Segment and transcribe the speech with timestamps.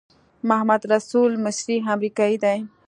[0.49, 2.57] محمدرسول مصری امریکایی دی.